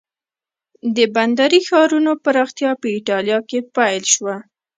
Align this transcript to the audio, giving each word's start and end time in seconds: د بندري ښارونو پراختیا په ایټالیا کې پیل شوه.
د 0.95 0.97
بندري 1.15 1.59
ښارونو 1.67 2.11
پراختیا 2.23 2.71
په 2.81 2.87
ایټالیا 2.95 3.39
کې 3.49 3.59
پیل 3.75 4.03
شوه. 4.13 4.35